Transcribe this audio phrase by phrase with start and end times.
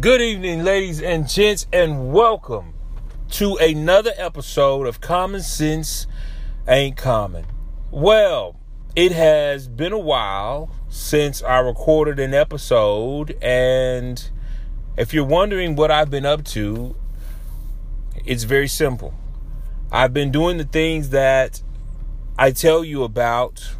[0.00, 2.72] Good evening, ladies and gents, and welcome
[3.32, 6.06] to another episode of Common Sense
[6.66, 7.44] Ain't Common.
[7.90, 8.58] Well,
[8.96, 14.30] it has been a while since I recorded an episode, and
[14.96, 16.96] if you're wondering what I've been up to,
[18.24, 19.12] it's very simple.
[19.92, 21.62] I've been doing the things that
[22.38, 23.74] I tell you about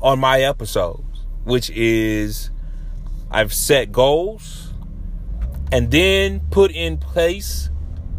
[0.00, 2.48] on my episodes, which is
[3.30, 4.70] I've set goals
[5.74, 7.68] and then put in place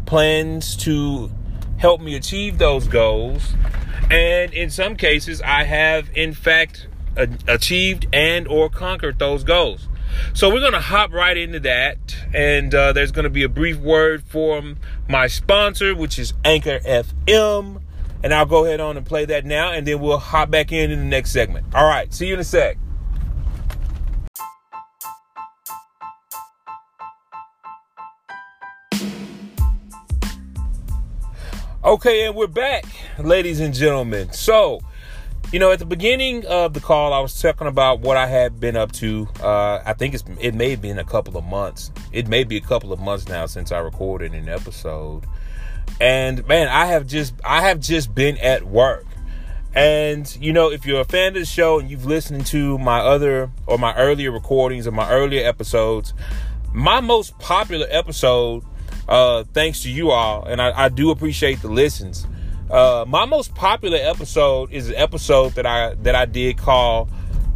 [0.04, 1.30] plans to
[1.78, 3.54] help me achieve those goals.
[4.10, 9.88] And in some cases, I have in fact achieved and or conquered those goals.
[10.34, 12.14] So we're going to hop right into that.
[12.34, 14.76] And uh, there's going to be a brief word from
[15.08, 17.80] my sponsor, which is Anchor FM.
[18.22, 20.90] And I'll go ahead on and play that now, and then we'll hop back in
[20.90, 21.74] in the next segment.
[21.74, 22.76] All right, see you in a sec.
[31.86, 32.84] Okay, and we're back,
[33.16, 34.32] ladies and gentlemen.
[34.32, 34.80] So,
[35.52, 38.58] you know, at the beginning of the call, I was talking about what I had
[38.58, 39.28] been up to.
[39.40, 41.92] Uh, I think it's it may have been a couple of months.
[42.10, 45.26] It may be a couple of months now since I recorded an episode.
[46.00, 49.06] And man, I have just I have just been at work.
[49.72, 52.98] And you know, if you're a fan of the show and you've listened to my
[52.98, 56.14] other or my earlier recordings or my earlier episodes,
[56.72, 58.64] my most popular episode
[59.08, 62.26] uh, thanks to you all, and I, I do appreciate the listens.
[62.70, 67.08] Uh, my most popular episode is an episode that I that I did call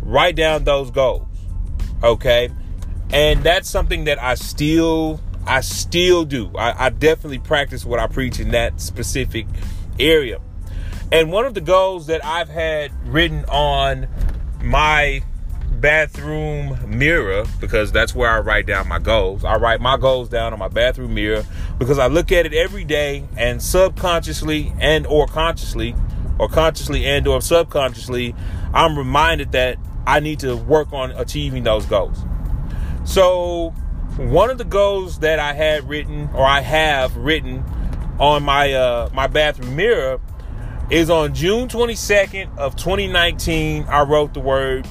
[0.02, 1.26] "Write Down Those Goals."
[2.02, 2.50] Okay,
[3.12, 6.50] and that's something that I still I still do.
[6.56, 9.46] I, I definitely practice what I preach in that specific
[9.98, 10.40] area.
[11.12, 14.06] And one of the goals that I've had written on
[14.62, 15.24] my
[15.80, 19.44] bathroom mirror because that's where I write down my goals.
[19.44, 21.44] I write my goals down on my bathroom mirror
[21.78, 25.94] because I look at it every day and subconsciously and or consciously
[26.38, 28.34] or consciously and or subconsciously
[28.74, 32.18] I'm reminded that I need to work on achieving those goals.
[33.04, 33.70] So
[34.16, 37.64] one of the goals that I had written or I have written
[38.18, 40.20] on my uh my bathroom mirror
[40.90, 44.86] is on June 22nd of 2019 I wrote the word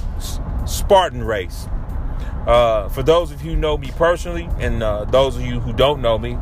[0.69, 1.67] Spartan race.
[2.47, 5.73] Uh, for those of you who know me personally, and uh, those of you who
[5.73, 6.37] don't know me,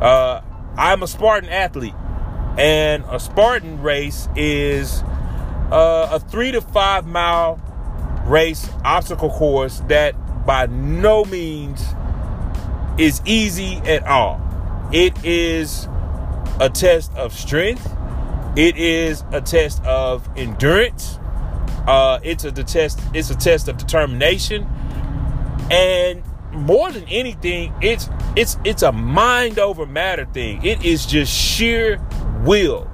[0.00, 0.40] uh,
[0.76, 1.94] I'm a Spartan athlete,
[2.58, 5.02] and a Spartan race is
[5.70, 7.60] uh, a three to five mile
[8.26, 10.14] race obstacle course that
[10.46, 11.84] by no means
[12.98, 14.40] is easy at all.
[14.92, 15.88] It is
[16.60, 17.94] a test of strength.
[18.56, 21.18] It is a test of endurance.
[21.86, 23.00] Uh, it's a test.
[23.12, 24.66] It's a test of determination,
[25.70, 26.22] and
[26.52, 30.64] more than anything, it's it's it's a mind over matter thing.
[30.64, 32.00] It is just sheer
[32.44, 32.90] will.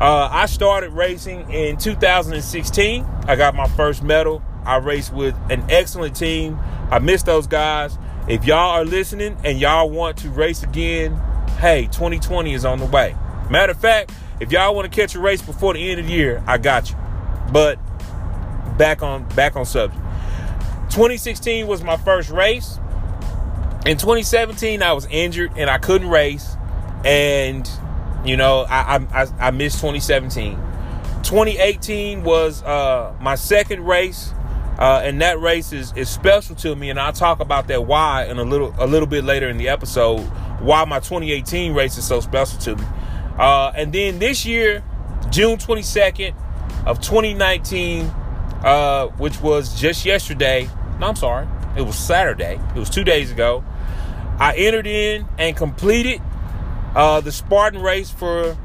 [0.00, 3.04] Uh, I started racing in 2016.
[3.26, 4.42] I got my first medal.
[4.64, 6.58] I raced with an excellent team.
[6.90, 7.96] I miss those guys.
[8.28, 11.14] If y'all are listening and y'all want to race again,
[11.60, 13.14] hey, 2020 is on the way.
[13.50, 16.12] Matter of fact, if y'all want to catch a race before the end of the
[16.12, 16.96] year, I got you.
[17.50, 17.78] But
[18.76, 20.02] back on back on subject.
[20.90, 22.78] 2016 was my first race.
[23.84, 26.56] In 2017, I was injured and I couldn't race,
[27.04, 27.68] and
[28.24, 30.54] you know I I, I missed 2017.
[31.22, 34.32] 2018 was uh, my second race,
[34.78, 38.26] uh, and that race is, is special to me, and I'll talk about that why
[38.26, 40.20] in a little a little bit later in the episode.
[40.60, 42.84] Why my 2018 race is so special to me,
[43.38, 44.82] uh, and then this year,
[45.30, 46.34] June 22nd
[46.86, 48.10] of 2019
[48.62, 50.68] uh, which was just yesterday.
[50.98, 51.46] No, I'm sorry.
[51.76, 52.60] It was Saturday.
[52.74, 53.64] It was two days ago.
[54.38, 56.20] I entered in and completed
[56.94, 58.56] uh, the Spartan race for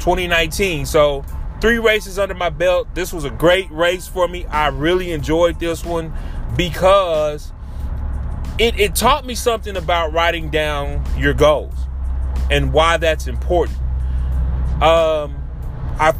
[0.00, 0.86] 2019.
[0.86, 1.24] So,
[1.60, 2.94] three races under my belt.
[2.94, 4.46] This was a great race for me.
[4.46, 6.12] I really enjoyed this one
[6.56, 7.52] because
[8.58, 11.74] it, it taught me something about writing down your goals
[12.50, 13.78] and why that's important.
[14.82, 15.36] Um,
[15.98, 16.14] I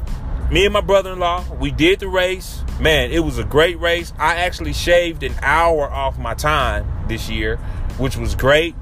[0.54, 2.62] me and my brother-in-law, we did the race.
[2.78, 4.12] Man, it was a great race.
[4.20, 7.56] I actually shaved an hour off my time this year,
[7.98, 8.76] which was great.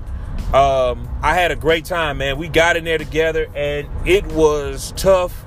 [0.53, 2.37] Um, I had a great time, man.
[2.37, 5.47] We got in there together, and it was tough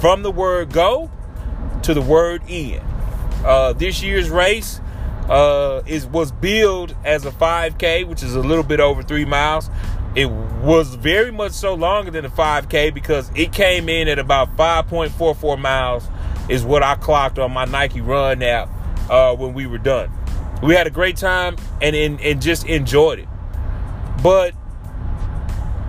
[0.00, 1.10] from the word go
[1.82, 2.80] to the word in.
[3.44, 4.80] Uh, this year's race
[5.28, 9.68] uh, is was billed as a 5K, which is a little bit over three miles.
[10.14, 14.56] It was very much so longer than the 5K because it came in at about
[14.56, 16.06] 5.44 miles,
[16.48, 18.68] is what I clocked on my Nike Run app
[19.08, 20.10] uh, when we were done.
[20.62, 23.28] We had a great time and, and, and just enjoyed it.
[24.22, 24.54] But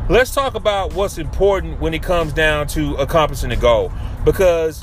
[0.09, 3.91] let's talk about what's important when it comes down to accomplishing a goal.
[4.23, 4.81] Because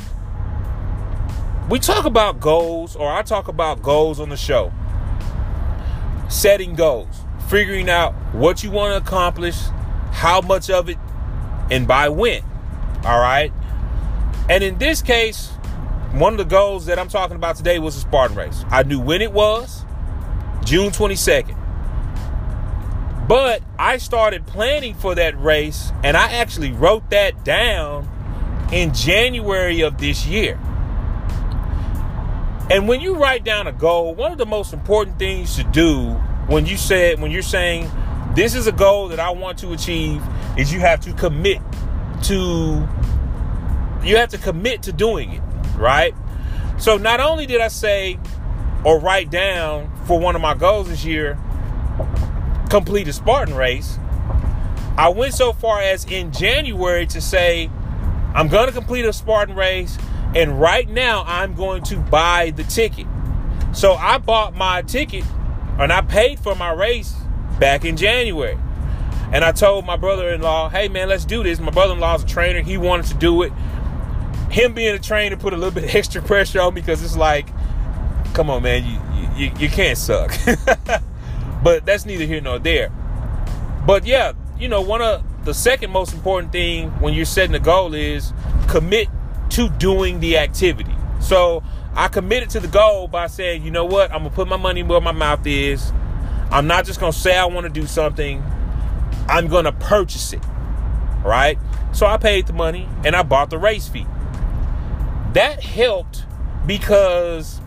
[1.70, 4.72] we talk about goals, or I talk about goals on the show.
[6.28, 9.58] Setting goals, figuring out what you want to accomplish,
[10.12, 10.96] how much of it,
[11.68, 12.42] and by when.
[13.04, 13.52] All right.
[14.48, 15.48] And in this case,
[16.12, 18.64] one of the goals that I'm talking about today was the Spartan race.
[18.70, 19.84] I knew when it was,
[20.64, 21.56] June 22nd.
[23.26, 28.08] But I started planning for that race and I actually wrote that down
[28.72, 30.54] in January of this year.
[32.70, 36.16] And when you write down a goal, one of the most important things to do
[36.50, 37.88] when you said when you're saying
[38.34, 40.20] this is a goal that I want to achieve
[40.58, 41.60] is you have to commit
[42.24, 42.88] to
[44.02, 45.42] you have to commit to doing it,
[45.76, 46.12] right?
[46.78, 48.18] So not only did I say
[48.82, 51.38] or write down for one of my goals this year
[52.68, 53.98] complete a Spartan race,
[54.98, 57.70] I went so far as in January to say
[58.34, 59.98] I'm going to complete a Spartan race
[60.34, 63.06] and right now I'm going to buy the ticket.
[63.72, 65.24] So I bought my ticket
[65.80, 67.14] and I paid for my race
[67.58, 68.58] back in January.
[69.32, 71.60] And I told my brother in law, hey man, let's do this.
[71.60, 72.62] My brother in law's a trainer.
[72.62, 73.52] He wanted to do it.
[74.50, 77.48] Him being a trainer put a little bit extra pressure on me because it's like,
[78.34, 80.32] come on, man, you, you, you can't suck.
[81.62, 82.90] but that's neither here nor there.
[83.86, 87.60] But yeah, you know, one of the second most important thing when you're setting a
[87.60, 88.32] goal is
[88.68, 89.08] commit
[89.50, 90.94] to doing the activity.
[91.20, 91.62] So
[91.94, 94.82] I committed to the goal by saying, you know what, I'm gonna put my money
[94.82, 95.92] where my mouth is.
[96.50, 98.42] I'm not just gonna say I want to do something.
[99.28, 100.42] I'm to purchase it.
[101.24, 101.58] Right?
[101.92, 104.06] So I paid the money and I bought the race fee.
[105.34, 106.24] That helped
[106.66, 107.60] because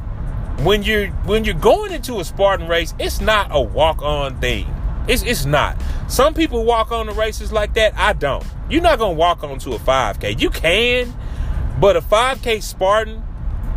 [0.60, 4.68] when you're when you're going into a Spartan race, it's not a walk-on thing.
[5.08, 5.82] It's it's not.
[6.08, 7.98] Some people walk on the races like that.
[7.98, 8.46] I don't.
[8.70, 10.40] You're not gonna walk onto a 5K.
[10.40, 11.14] You can,
[11.80, 13.24] but a 5K Spartan,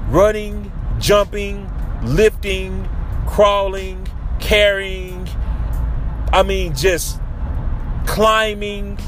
[0.08, 1.70] running, jumping,
[2.02, 2.88] lifting,
[3.26, 4.06] crawling,
[4.40, 5.28] carrying,
[6.32, 7.20] I mean, just
[8.06, 8.98] climbing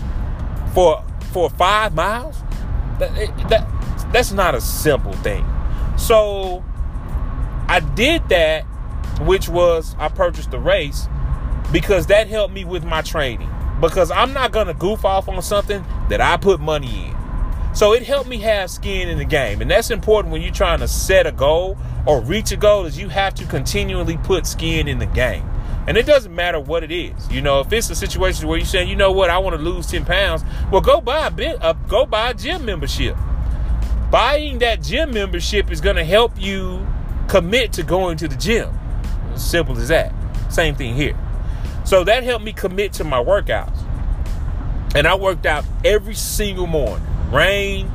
[0.74, 2.40] for for five miles?
[2.98, 3.14] That,
[3.48, 5.46] that that's not a simple thing.
[5.96, 6.64] So
[7.70, 8.62] i did that
[9.20, 11.06] which was i purchased the race
[11.70, 13.50] because that helped me with my training.
[13.80, 17.17] Because i'm not gonna goof off on something that i put money in
[17.78, 20.80] so it helped me have skin in the game and that's important when you're trying
[20.80, 21.78] to set a goal
[22.08, 25.48] or reach a goal is you have to continually put skin in the game
[25.86, 27.30] and it doesn't matter what it is.
[27.30, 29.62] You know, if it's a situation where you're saying, you know what, I want to
[29.62, 33.16] lose 10 pounds, well, go buy a bit, uh, go buy a gym membership.
[34.10, 36.84] Buying that gym membership is going to help you
[37.28, 38.76] commit to going to the gym.
[39.34, 40.12] Simple as that.
[40.52, 41.16] Same thing here.
[41.86, 43.78] So that helped me commit to my workouts.
[44.94, 47.07] And I worked out every single morning.
[47.30, 47.90] Rain,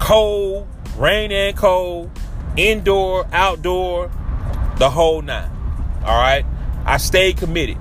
[0.00, 0.66] cold,
[0.96, 2.10] rain and cold,
[2.56, 4.10] indoor, outdoor,
[4.78, 5.50] the whole nine.
[6.04, 6.44] All right.
[6.84, 7.78] I stayed committed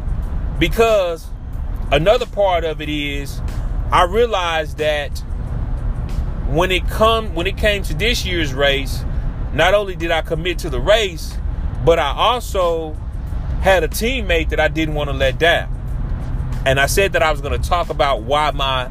[0.59, 1.27] because
[1.91, 3.41] another part of it is
[3.91, 5.19] I realized that
[6.47, 9.03] when it come when it came to this year's race,
[9.53, 11.37] not only did I commit to the race,
[11.83, 12.93] but I also
[13.61, 15.71] had a teammate that I didn't want to let down.
[16.65, 18.89] And I said that I was going to talk about why my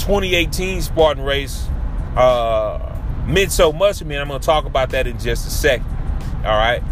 [0.00, 1.66] 2018 Spartan race
[2.16, 4.16] uh, meant so much to me.
[4.16, 5.86] And I'm going to talk about that in just a second.
[6.44, 6.82] All right.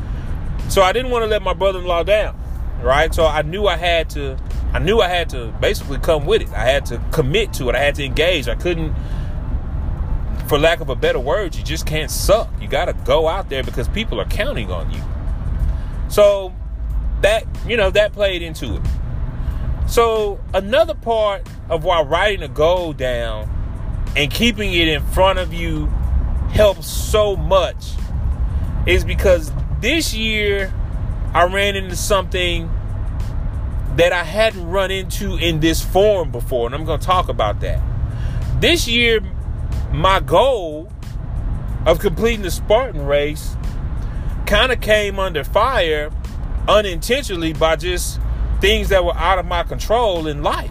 [0.69, 2.39] So I didn't want to let my brother in law down
[2.83, 3.13] right?
[3.15, 4.39] So I knew I had to
[4.73, 6.49] I knew I had to basically come with it.
[6.51, 7.75] I had to commit to it.
[7.75, 8.49] I had to engage.
[8.49, 8.95] I couldn't
[10.49, 12.51] for lack of a better word, you just can't suck.
[12.61, 15.03] You got to go out there because people are counting on you.
[16.09, 16.55] So
[17.21, 18.83] that, you know, that played into it.
[19.89, 23.51] So another part of why writing a goal down
[24.17, 25.87] and keeping it in front of you
[26.51, 27.93] helps so much
[28.87, 30.73] is because this year
[31.35, 32.71] I ran into something
[33.97, 37.61] that I hadn't run into in this form before, and I'm going to talk about
[37.61, 37.81] that.
[38.61, 39.21] This year,
[39.93, 40.91] my goal
[41.85, 43.57] of completing the Spartan race
[44.47, 46.11] kind of came under fire
[46.67, 48.21] unintentionally by just
[48.61, 50.71] things that were out of my control in life,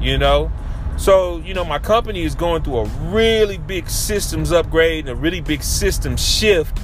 [0.00, 0.50] you know.
[0.96, 5.20] So, you know, my company is going through a really big systems upgrade and a
[5.20, 6.78] really big system shift.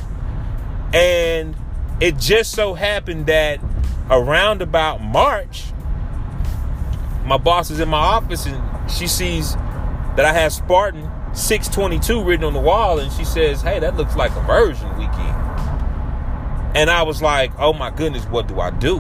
[0.93, 1.57] And
[2.01, 3.61] it just so happened that
[4.11, 5.65] around about March,
[7.25, 12.45] my boss is in my office and she sees that I have Spartan 622 written
[12.45, 15.37] on the wall and she says, Hey, that looks like immersion weekend.
[16.77, 18.99] And I was like, Oh my goodness, what do I do?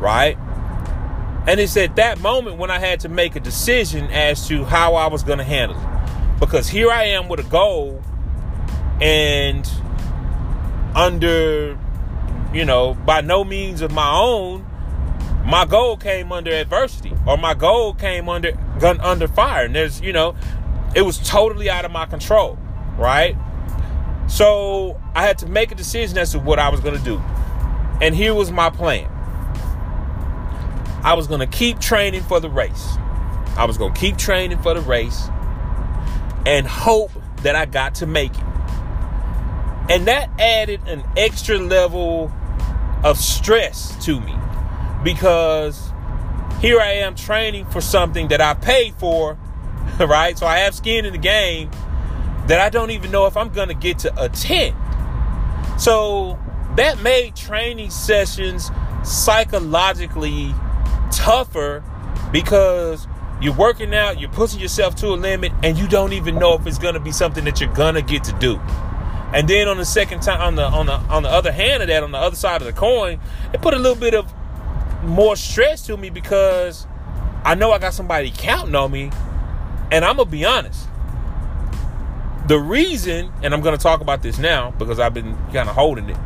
[0.00, 0.36] Right?
[1.46, 4.94] And it's at that moment when I had to make a decision as to how
[4.94, 6.40] I was going to handle it.
[6.40, 8.02] Because here I am with a goal,
[9.00, 9.68] and
[10.94, 11.78] under,
[12.52, 14.66] you know, by no means of my own,
[15.44, 19.64] my goal came under adversity, or my goal came under gun under fire.
[19.64, 20.36] And there's, you know,
[20.94, 22.58] it was totally out of my control,
[22.98, 23.36] right?
[24.28, 27.18] So I had to make a decision as to what I was going to do.
[28.00, 29.10] And here was my plan.
[31.02, 32.96] I was going to keep training for the race.
[33.56, 35.28] I was going to keep training for the race
[36.46, 37.12] and hope
[37.42, 38.44] that I got to make it.
[39.90, 42.32] And that added an extra level
[43.04, 44.34] of stress to me
[45.02, 45.92] because
[46.60, 49.38] here I am training for something that I paid for,
[50.00, 50.36] right?
[50.36, 51.70] So I have skin in the game
[52.48, 54.76] that I don't even know if I'm going to get to attend.
[55.80, 56.38] So
[56.76, 58.70] that made training sessions
[59.04, 60.54] psychologically
[61.10, 61.82] tougher
[62.32, 63.06] because
[63.40, 66.66] you're working out, you're pushing yourself to a limit, and you don't even know if
[66.66, 68.60] it's gonna be something that you're gonna get to do.
[69.32, 71.88] And then on the second time, on the on the on the other hand of
[71.88, 73.20] that, on the other side of the coin,
[73.52, 74.32] it put a little bit of
[75.02, 76.86] more stress to me because
[77.44, 79.10] I know I got somebody counting on me,
[79.92, 80.88] and I'm gonna be honest.
[82.48, 86.08] The reason, and I'm gonna talk about this now because I've been kind of holding
[86.08, 86.16] it.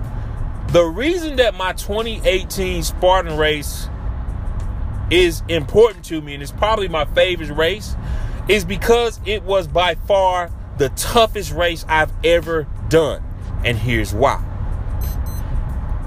[0.69, 3.89] The reason that my 2018 Spartan race
[5.13, 7.95] is important to me and it's probably my favorite race
[8.49, 13.23] is because it was by far the toughest race I've ever done.
[13.65, 14.43] And here's why.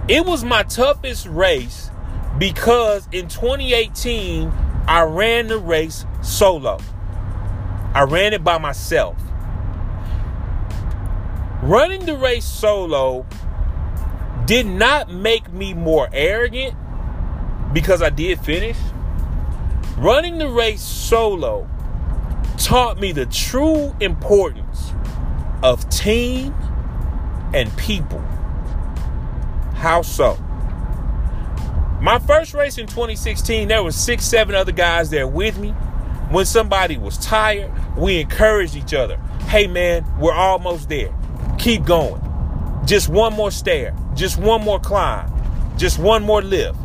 [0.07, 1.89] It was my toughest race
[2.37, 4.51] because in 2018
[4.87, 6.79] I ran the race solo.
[7.93, 9.17] I ran it by myself.
[11.61, 13.25] Running the race solo
[14.45, 16.75] did not make me more arrogant
[17.73, 18.77] because I did finish.
[19.97, 21.69] Running the race solo
[22.57, 24.91] taught me the true importance
[25.63, 26.53] of team
[27.53, 28.19] and people.
[29.75, 30.35] How so?
[32.01, 35.69] My first race in 2016, there was six, seven other guys there with me.
[36.29, 39.15] When somebody was tired, we encouraged each other.
[39.47, 41.15] Hey man, we're almost there.
[41.57, 42.21] Keep going.
[42.85, 43.95] Just one more stair.
[44.13, 45.31] Just one more climb.
[45.77, 46.77] Just one more lift.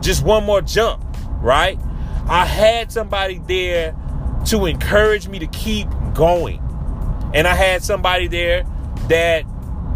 [0.00, 1.04] Just one more jump,
[1.42, 1.78] right?
[2.28, 3.94] I had somebody there
[4.46, 6.60] to encourage me to keep going.
[7.34, 8.64] And I had somebody there
[9.08, 9.44] that,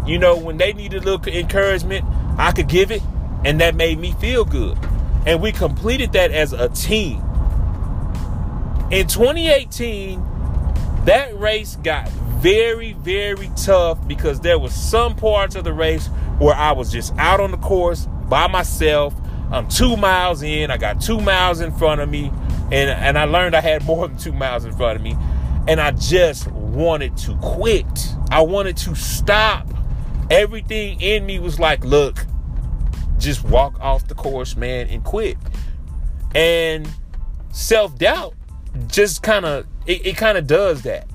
[0.05, 2.05] you know, when they needed a little encouragement,
[2.37, 3.01] I could give it,
[3.43, 4.77] and that made me feel good.
[5.25, 7.17] And we completed that as a team.
[8.91, 10.21] In 2018,
[11.05, 16.07] that race got very, very tough because there was some parts of the race
[16.39, 19.13] where I was just out on the course by myself
[19.51, 20.71] I'm two miles in.
[20.71, 22.31] I got two miles in front of me,
[22.71, 25.15] and and I learned I had more than two miles in front of me,
[25.67, 28.15] and I just wanted to quit.
[28.29, 29.67] I wanted to stop.
[30.29, 32.25] Everything in me was like, look,
[33.17, 35.37] just walk off the course, man, and quit.
[36.33, 36.89] And
[37.51, 38.35] self doubt
[38.87, 41.07] just kind of it, it kind of does that,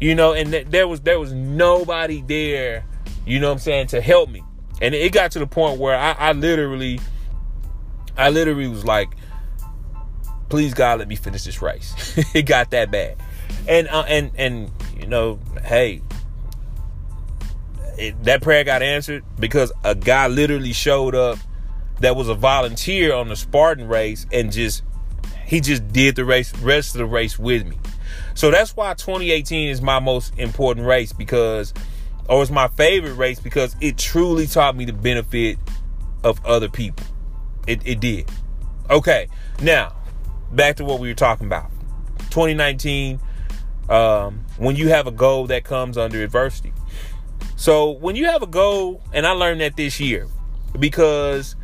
[0.00, 0.32] you know.
[0.32, 2.84] And th- there was there was nobody there,
[3.26, 4.42] you know what I'm saying, to help me.
[4.80, 7.00] And it got to the point where I, I literally
[8.16, 9.10] I literally was like,
[10.48, 11.94] please God, let me finish this race.
[12.34, 13.16] it got that bad.
[13.68, 16.02] And uh, and and you know, hey,
[17.98, 21.38] it, that prayer got answered because a guy literally showed up
[22.00, 24.82] that was a volunteer on the Spartan race and just
[25.46, 27.78] he just did the race rest of the race with me.
[28.34, 31.74] So that's why 2018 is my most important race because
[32.28, 35.58] or it's my favorite race because it truly taught me the benefit
[36.22, 37.04] of other people.
[37.70, 38.28] It, it did.
[38.90, 39.28] Okay,
[39.62, 39.94] now
[40.50, 41.70] back to what we were talking about.
[42.30, 43.20] 2019,
[43.88, 46.72] um, when you have a goal that comes under adversity.
[47.54, 50.26] So when you have a goal, and I learned that this year
[50.78, 51.54] because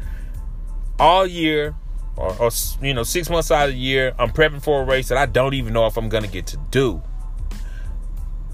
[1.00, 1.74] all year,
[2.16, 5.08] or, or you know, six months out of the year, I'm prepping for a race
[5.08, 7.02] that I don't even know if I'm to get to do.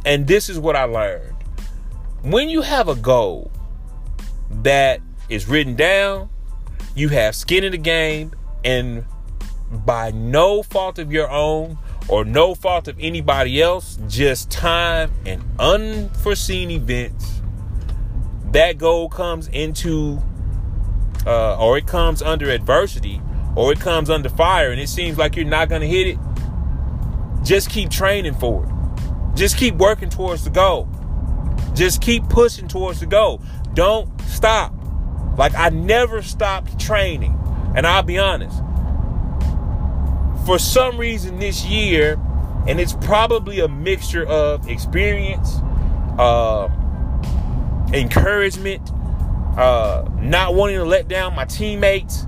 [0.06, 1.37] And this is what I learned.
[2.23, 3.50] When you have a goal
[4.50, 6.30] that is written down,
[6.94, 8.32] you have skin in the game,
[8.64, 9.04] and
[9.70, 15.42] by no fault of your own or no fault of anybody else, just time and
[15.58, 17.40] unforeseen events,
[18.50, 20.20] that goal comes into,
[21.26, 23.20] uh, or it comes under adversity,
[23.56, 26.18] or it comes under fire, and it seems like you're not going to hit it.
[27.42, 29.37] Just keep training for it.
[29.37, 30.88] Just keep working towards the goal.
[31.72, 33.40] Just keep pushing towards the goal.
[33.72, 34.75] Don't stop.
[35.37, 37.39] Like I never stopped training.
[37.75, 38.61] And I'll be honest.
[40.47, 42.21] for some reason this year,
[42.67, 45.57] and it's probably a mixture of experience,
[46.19, 46.69] uh,
[47.93, 48.91] encouragement,
[49.57, 52.27] uh, not wanting to let down my teammates,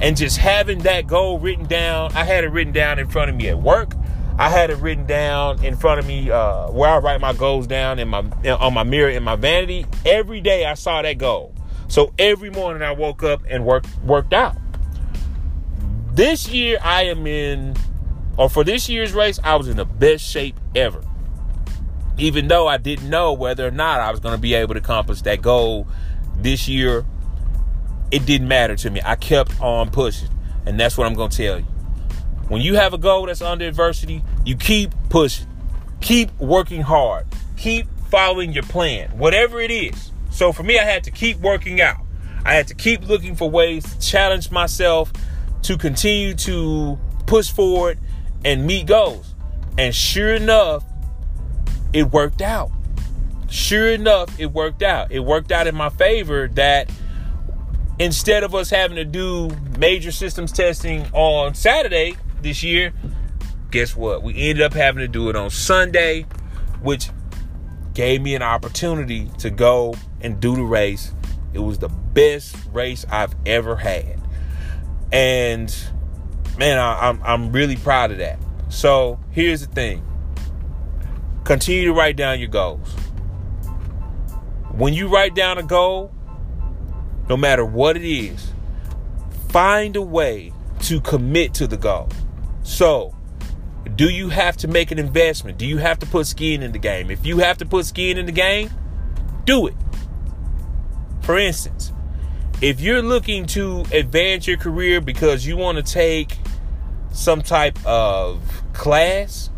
[0.00, 2.12] and just having that goal written down.
[2.14, 3.94] I had it written down in front of me at work.
[4.38, 7.66] I had it written down in front of me uh, where I write my goals
[7.66, 9.86] down in my on my mirror in my vanity.
[10.04, 11.55] Every day I saw that goal.
[11.88, 14.56] So every morning I woke up and worked worked out.
[16.12, 17.76] This year I am in,
[18.36, 21.02] or for this year's race, I was in the best shape ever.
[22.18, 24.80] Even though I didn't know whether or not I was going to be able to
[24.80, 25.86] accomplish that goal
[26.36, 27.04] this year,
[28.10, 29.00] it didn't matter to me.
[29.04, 30.30] I kept on pushing.
[30.64, 31.66] And that's what I'm going to tell you.
[32.48, 35.46] When you have a goal that's under adversity, you keep pushing,
[36.00, 37.26] keep working hard,
[37.56, 40.12] keep following your plan, whatever it is.
[40.36, 41.96] So for me, I had to keep working out.
[42.44, 45.10] I had to keep looking for ways to challenge myself
[45.62, 47.98] to continue to push forward
[48.44, 49.34] and meet goals.
[49.78, 50.84] And sure enough,
[51.94, 52.70] it worked out.
[53.48, 55.10] Sure enough, it worked out.
[55.10, 56.90] It worked out in my favor that
[57.98, 62.92] instead of us having to do major systems testing on Saturday this year,
[63.70, 64.22] guess what?
[64.22, 66.26] We ended up having to do it on Sunday,
[66.82, 67.08] which
[67.94, 71.12] gave me an opportunity to go and do the race.
[71.52, 74.20] It was the best race I've ever had.
[75.12, 75.74] And
[76.58, 78.38] man, I, I'm I'm really proud of that.
[78.68, 80.04] So here's the thing.
[81.44, 82.92] Continue to write down your goals.
[84.72, 86.12] When you write down a goal,
[87.28, 88.52] no matter what it is,
[89.48, 92.08] find a way to commit to the goal.
[92.62, 93.14] So,
[93.94, 95.56] do you have to make an investment?
[95.56, 97.10] Do you have to put skin in the game?
[97.10, 98.70] If you have to put skin in the game,
[99.44, 99.74] do it.
[101.26, 101.92] For instance,
[102.62, 106.38] if you're looking to advance your career because you want to take
[107.10, 108.40] some type of
[108.72, 109.50] class,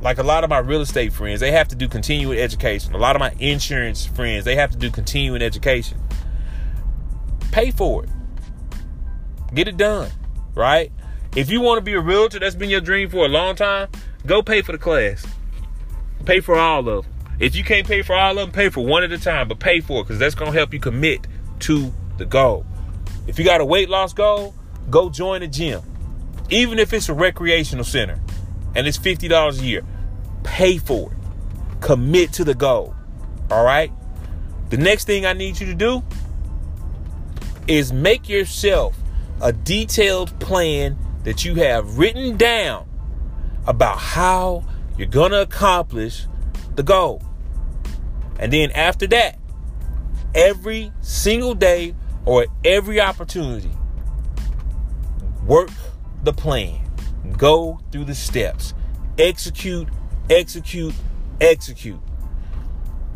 [0.00, 2.94] like a lot of my real estate friends, they have to do continuing education.
[2.94, 5.98] A lot of my insurance friends, they have to do continuing education.
[7.52, 8.10] Pay for it.
[9.52, 10.10] Get it done,
[10.54, 10.90] right?
[11.36, 13.90] If you want to be a realtor, that's been your dream for a long time,
[14.24, 15.26] go pay for the class.
[16.24, 17.17] Pay for all of them.
[17.40, 19.60] If you can't pay for all of them, pay for one at a time, but
[19.60, 21.26] pay for it because that's going to help you commit
[21.60, 22.66] to the goal.
[23.26, 24.54] If you got a weight loss goal,
[24.90, 25.82] go join a gym.
[26.50, 28.18] Even if it's a recreational center
[28.74, 29.84] and it's $50 a year,
[30.42, 31.18] pay for it.
[31.80, 32.94] Commit to the goal.
[33.50, 33.92] All right?
[34.70, 36.02] The next thing I need you to do
[37.68, 38.96] is make yourself
[39.40, 42.88] a detailed plan that you have written down
[43.66, 44.64] about how
[44.96, 46.26] you're going to accomplish
[46.74, 47.22] the goal.
[48.38, 49.38] And then after that,
[50.34, 53.70] every single day or every opportunity.
[55.44, 55.70] Work
[56.22, 56.78] the plan.
[57.36, 58.74] Go through the steps.
[59.18, 59.88] Execute,
[60.30, 60.94] execute,
[61.40, 62.00] execute.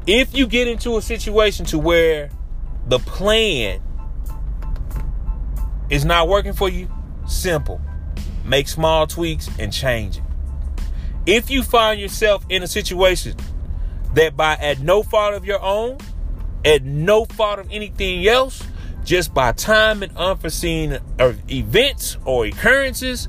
[0.07, 2.31] If you get into a situation to where
[2.87, 3.81] the plan
[5.91, 6.91] is not working for you,
[7.27, 7.81] simple.
[8.45, 10.25] Make small tweaks and change it.
[11.27, 13.37] If you find yourself in a situation
[14.15, 15.99] that by at no fault of your own,
[16.65, 18.63] at no fault of anything else,
[19.05, 23.29] just by time and unforeseen events or occurrences,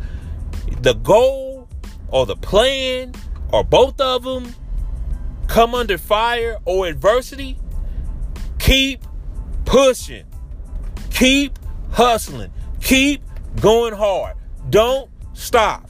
[0.82, 1.68] the goal
[2.10, 3.14] or the plan
[3.52, 4.54] or both of them
[5.48, 7.58] come under fire or adversity,
[8.60, 9.04] keep
[9.66, 10.26] pushing,
[11.10, 11.58] keep
[11.92, 13.22] hustling, keep
[13.62, 14.36] going hard.
[14.70, 15.90] Don't stop.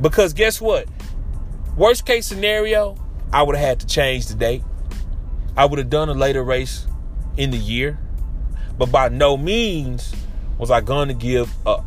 [0.00, 0.88] Because guess what?
[1.76, 2.96] Worst case scenario,
[3.34, 4.62] I would have had to change the date.
[5.56, 6.86] I would have done a later race
[7.36, 7.98] in the year,
[8.78, 10.14] but by no means
[10.56, 11.84] was I going to give up.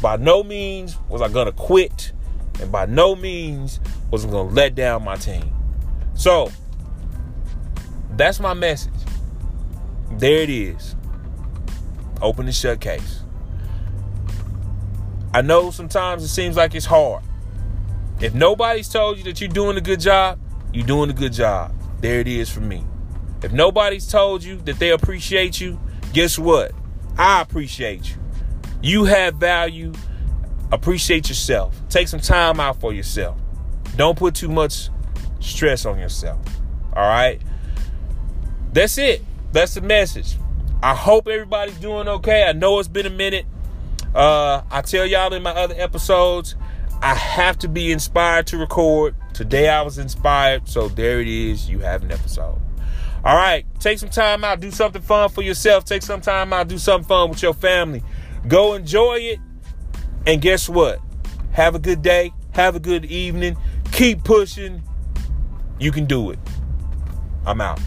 [0.00, 2.12] By no means was I going to quit,
[2.60, 3.80] and by no means
[4.12, 5.52] was I going to let down my team.
[6.14, 6.52] So,
[8.12, 8.92] that's my message.
[10.12, 10.94] There it is.
[12.22, 13.22] Open the shut case.
[15.32, 17.24] I know sometimes it seems like it's hard.
[18.20, 20.38] If nobody's told you that you're doing a good job,
[20.74, 21.72] you're doing a good job.
[22.00, 22.84] There it is for me.
[23.42, 25.78] If nobody's told you that they appreciate you,
[26.12, 26.72] guess what?
[27.16, 28.16] I appreciate you.
[28.82, 29.92] You have value.
[30.72, 31.80] Appreciate yourself.
[31.88, 33.38] Take some time out for yourself.
[33.96, 34.90] Don't put too much
[35.38, 36.40] stress on yourself.
[36.92, 37.40] All right?
[38.72, 39.22] That's it.
[39.52, 40.36] That's the message.
[40.82, 42.44] I hope everybody's doing okay.
[42.44, 43.46] I know it's been a minute.
[44.12, 46.56] Uh, I tell y'all in my other episodes,
[47.00, 49.14] I have to be inspired to record.
[49.34, 51.68] Today I was inspired, so there it is.
[51.68, 52.60] You have an episode.
[53.24, 55.84] All right, take some time out, do something fun for yourself.
[55.84, 58.02] Take some time out, do something fun with your family.
[58.46, 59.40] Go enjoy it.
[60.24, 61.00] And guess what?
[61.52, 62.32] Have a good day.
[62.52, 63.56] Have a good evening.
[63.90, 64.82] Keep pushing.
[65.80, 66.38] You can do it.
[67.44, 67.80] I'm out.